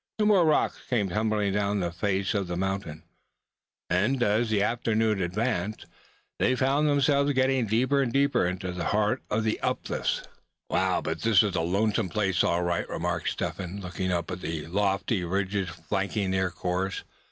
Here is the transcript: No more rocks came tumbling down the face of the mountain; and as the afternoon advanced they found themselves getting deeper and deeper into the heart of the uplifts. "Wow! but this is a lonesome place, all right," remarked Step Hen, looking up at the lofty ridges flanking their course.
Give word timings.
No 0.17 0.25
more 0.25 0.45
rocks 0.45 0.79
came 0.89 1.09
tumbling 1.09 1.53
down 1.53 1.79
the 1.79 1.91
face 1.91 2.33
of 2.33 2.47
the 2.47 2.57
mountain; 2.57 3.03
and 3.87 4.23
as 4.23 4.49
the 4.49 4.63
afternoon 4.63 5.21
advanced 5.21 5.85
they 6.39 6.55
found 6.55 6.89
themselves 6.89 7.33
getting 7.33 7.67
deeper 7.67 8.01
and 8.01 8.11
deeper 8.11 8.47
into 8.47 8.71
the 8.71 8.85
heart 8.85 9.21
of 9.29 9.43
the 9.43 9.59
uplifts. 9.59 10.23
"Wow! 10.71 11.01
but 11.01 11.21
this 11.21 11.43
is 11.43 11.55
a 11.55 11.61
lonesome 11.61 12.09
place, 12.09 12.43
all 12.43 12.63
right," 12.63 12.89
remarked 12.89 13.29
Step 13.29 13.57
Hen, 13.59 13.79
looking 13.79 14.11
up 14.11 14.31
at 14.31 14.41
the 14.41 14.65
lofty 14.65 15.23
ridges 15.23 15.69
flanking 15.69 16.31
their 16.31 16.49
course. 16.49 17.03